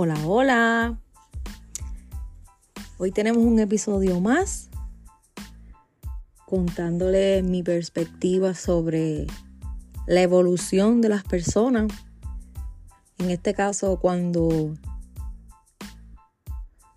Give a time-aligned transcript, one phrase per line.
[0.00, 0.98] Hola, hola.
[2.98, 4.68] Hoy tenemos un episodio más
[6.46, 9.26] contándole mi perspectiva sobre
[10.06, 11.90] la evolución de las personas.
[13.18, 14.72] En este caso, cuando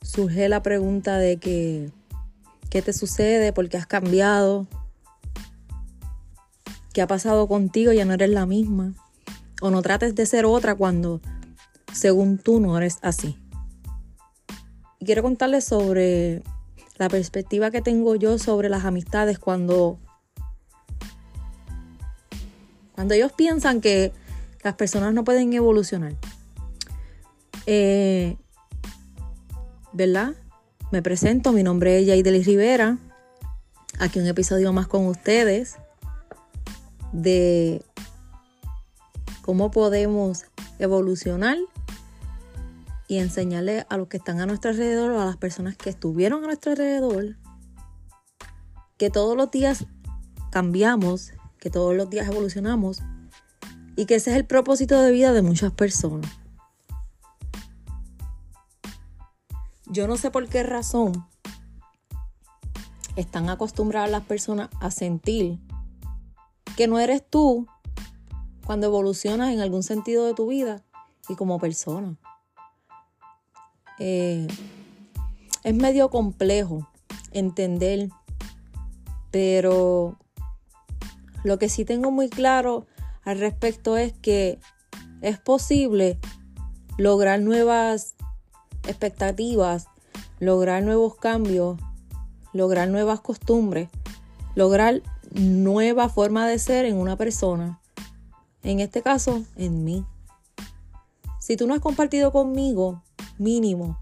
[0.04, 1.90] surge la pregunta de que,
[2.70, 3.52] ¿qué te sucede?
[3.52, 4.68] ¿Por qué has cambiado?
[6.94, 7.94] ¿Qué ha pasado contigo?
[7.94, 8.94] Ya no eres la misma.
[9.60, 11.20] O no trates de ser otra cuando
[11.94, 13.38] según tú no eres así.
[15.00, 16.44] Y quiero contarles sobre
[16.98, 20.00] la perspectiva que tengo yo sobre las amistades cuando
[22.94, 24.14] cuando ellos piensan que
[24.64, 26.14] las personas no pueden evolucionar.
[27.66, 28.38] Eh,
[29.92, 30.36] ¿Verdad?
[30.92, 33.00] Me presento, mi nombre es Yaidelis Rivera.
[33.98, 35.78] Aquí un episodio más con ustedes
[37.12, 37.84] de
[39.42, 40.46] cómo podemos
[40.80, 41.58] evolucionar
[43.12, 46.48] y enseñarle a los que están a nuestro alrededor, a las personas que estuvieron a
[46.48, 47.36] nuestro alrededor,
[48.96, 49.86] que todos los días
[50.50, 53.04] cambiamos, que todos los días evolucionamos
[53.98, 56.32] y que ese es el propósito de vida de muchas personas.
[59.88, 61.28] Yo no sé por qué razón
[63.18, 65.60] están acostumbradas las personas a sentir
[66.78, 67.68] que no eres tú
[68.66, 70.82] cuando evolucionas en algún sentido de tu vida
[71.28, 72.18] y como persona.
[74.04, 74.48] Eh,
[75.64, 76.90] es medio complejo
[77.34, 78.10] entender,
[79.30, 80.18] pero
[81.44, 82.88] lo que sí tengo muy claro
[83.24, 84.58] al respecto es que
[85.22, 86.18] es posible
[86.98, 88.16] lograr nuevas
[88.88, 89.86] expectativas,
[90.40, 91.80] lograr nuevos cambios,
[92.54, 93.88] lograr nuevas costumbres,
[94.56, 97.80] lograr nueva forma de ser en una persona.
[98.64, 100.04] En este caso, en mí.
[101.40, 103.04] Si tú no has compartido conmigo
[103.42, 104.00] mínimo.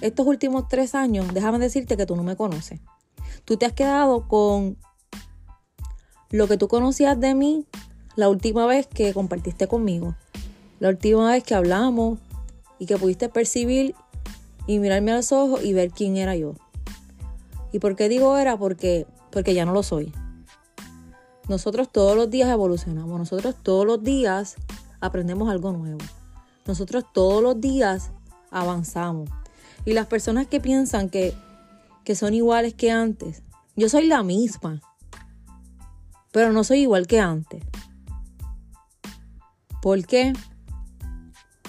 [0.00, 2.80] Estos últimos tres años, déjame decirte que tú no me conoces.
[3.44, 4.78] Tú te has quedado con
[6.30, 7.66] lo que tú conocías de mí
[8.16, 10.16] la última vez que compartiste conmigo.
[10.80, 12.18] La última vez que hablamos
[12.78, 13.94] y que pudiste percibir
[14.66, 16.54] y mirarme a los ojos y ver quién era yo.
[17.70, 18.56] ¿Y por qué digo era?
[18.56, 20.12] Porque, porque ya no lo soy.
[21.48, 24.56] Nosotros todos los días evolucionamos, nosotros todos los días
[25.00, 25.98] aprendemos algo nuevo.
[26.66, 28.10] Nosotros todos los días
[28.50, 29.28] avanzamos.
[29.84, 31.34] Y las personas que piensan que,
[32.04, 33.42] que son iguales que antes,
[33.74, 34.80] yo soy la misma,
[36.30, 37.64] pero no soy igual que antes.
[39.80, 40.32] ¿Por qué?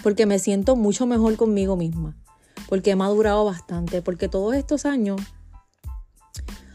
[0.03, 2.15] Porque me siento mucho mejor conmigo misma,
[2.69, 5.19] porque he madurado bastante, porque todos estos años,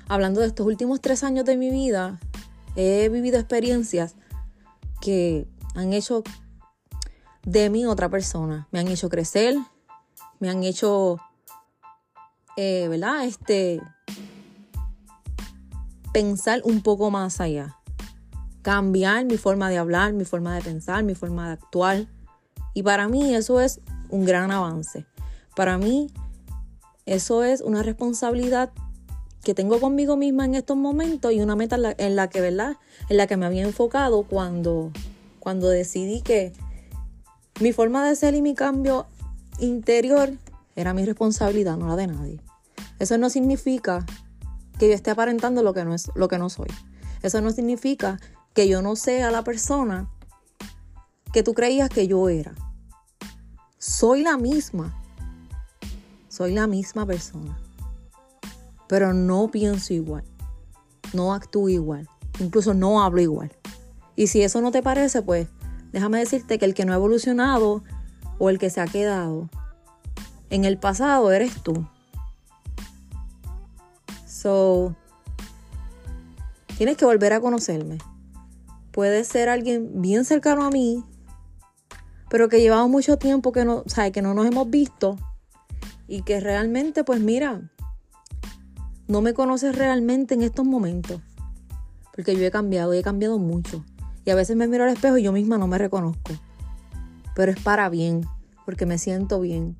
[0.08, 2.18] hablando de estos últimos tres años de mi vida,
[2.74, 4.16] he vivido experiencias
[5.00, 6.24] que han hecho
[7.48, 8.68] de mí otra persona.
[8.70, 9.56] Me han hecho crecer,
[10.38, 11.16] me han hecho,
[12.58, 13.24] eh, ¿verdad?
[13.24, 13.80] Este,
[16.12, 17.78] pensar un poco más allá.
[18.60, 22.06] Cambiar mi forma de hablar, mi forma de pensar, mi forma de actuar.
[22.74, 23.80] Y para mí eso es
[24.10, 25.06] un gran avance.
[25.56, 26.12] Para mí
[27.06, 28.72] eso es una responsabilidad
[29.42, 32.42] que tengo conmigo misma en estos momentos y una meta en la, en la que,
[32.42, 32.76] ¿verdad?
[33.08, 34.92] En la que me había enfocado cuando,
[35.40, 36.52] cuando decidí que
[37.60, 39.06] mi forma de ser y mi cambio
[39.58, 40.32] interior
[40.76, 42.40] era mi responsabilidad, no la de nadie.
[42.98, 44.06] Eso no significa
[44.78, 46.68] que yo esté aparentando lo que no, es, lo que no soy.
[47.22, 48.20] Eso no significa
[48.54, 50.08] que yo no sea la persona
[51.32, 52.54] que tú creías que yo era.
[53.78, 54.94] Soy la misma.
[56.28, 57.58] Soy la misma persona.
[58.86, 60.24] Pero no pienso igual.
[61.12, 62.08] No actúo igual.
[62.38, 63.52] Incluso no hablo igual.
[64.14, 65.48] Y si eso no te parece, pues
[65.92, 67.82] déjame decirte que el que no ha evolucionado
[68.38, 69.48] o el que se ha quedado
[70.50, 71.86] en el pasado eres tú.
[74.26, 74.94] So,
[76.76, 77.98] tienes que volver a conocerme.
[78.92, 81.04] Puede ser alguien bien cercano a mí,
[82.30, 85.16] pero que llevamos mucho tiempo que no, sabe, que no nos hemos visto
[86.06, 87.70] y que realmente, pues mira,
[89.06, 91.20] no me conoces realmente en estos momentos.
[92.14, 93.84] Porque yo he cambiado y he cambiado mucho.
[94.28, 96.34] Y a veces me miro al espejo y yo misma no me reconozco.
[97.34, 98.26] Pero es para bien,
[98.66, 99.78] porque me siento bien,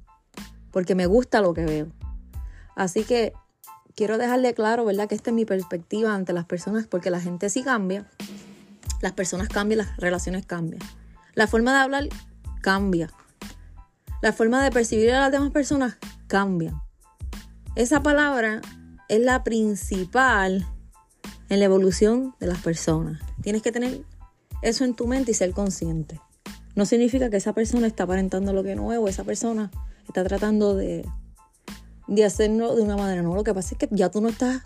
[0.70, 1.88] porque me gusta lo que veo.
[2.74, 3.34] Así que
[3.94, 5.06] quiero dejarle claro, ¿verdad?
[5.06, 8.06] Que esta es mi perspectiva ante las personas, porque la gente sí cambia,
[9.02, 10.80] las personas cambian, las relaciones cambian.
[11.34, 12.08] La forma de hablar
[12.62, 13.10] cambia.
[14.22, 16.72] La forma de percibir a las demás personas cambia.
[17.74, 18.62] Esa palabra
[19.10, 20.66] es la principal
[21.50, 23.20] en la evolución de las personas.
[23.42, 24.06] Tienes que tener
[24.62, 26.20] eso en tu mente y ser consciente.
[26.74, 29.70] no significa que esa persona está aparentando lo que no es o esa persona
[30.06, 31.04] está tratando de,
[32.06, 33.22] de hacerlo de una manera.
[33.22, 34.62] No, lo que pasa es que ya tú no estás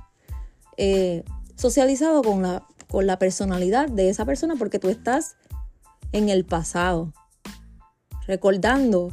[0.77, 1.25] eh,
[1.57, 5.37] socializado con la, con la personalidad de esa persona porque tú estás
[6.13, 7.13] en el pasado,
[8.27, 9.09] recordando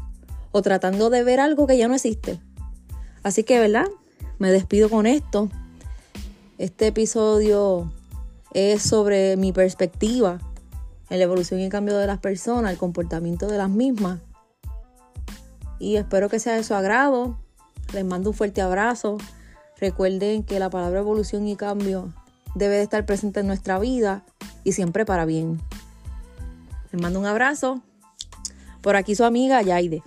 [0.51, 2.39] o tratando de ver algo que ya no existe.
[3.23, 3.87] Así que, ¿verdad?
[4.37, 5.49] Me despido con esto.
[6.57, 7.93] Este episodio
[8.53, 10.39] es sobre mi perspectiva
[11.09, 14.19] en la evolución y cambio de las personas, el comportamiento de las mismas.
[15.79, 17.37] Y espero que sea de su agrado.
[17.93, 19.17] Les mando un fuerte abrazo.
[19.79, 22.13] Recuerden que la palabra evolución y cambio
[22.53, 24.23] debe de estar presente en nuestra vida
[24.63, 25.59] y siempre para bien.
[26.91, 27.81] Les mando un abrazo.
[28.81, 30.03] Por aquí su amiga Yaide.